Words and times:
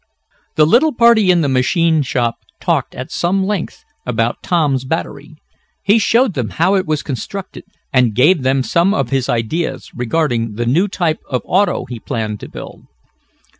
The 0.55 0.65
little 0.65 0.93
party 0.93 1.29
in 1.29 1.41
the 1.41 1.47
machine 1.47 2.01
shop 2.01 2.37
talked 2.59 2.95
at 2.95 3.11
some 3.11 3.43
length 3.45 3.83
about 4.03 4.41
Tom's 4.41 4.83
battery. 4.83 5.35
He 5.83 5.99
showed 5.99 6.33
them 6.33 6.49
how 6.49 6.73
it 6.73 6.87
was 6.87 7.03
constructed, 7.03 7.65
and 7.93 8.15
gave 8.15 8.41
them 8.41 8.63
some 8.63 8.95
of 8.95 9.11
his 9.11 9.29
ideas 9.29 9.91
regarding 9.93 10.55
the 10.55 10.65
new 10.65 10.87
type 10.87 11.19
of 11.29 11.43
auto 11.45 11.85
he 11.85 11.99
planned 11.99 12.39
to 12.39 12.49
build. 12.49 12.87